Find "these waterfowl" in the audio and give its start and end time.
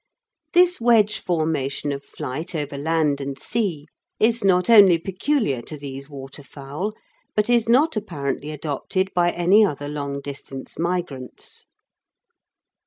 5.77-6.93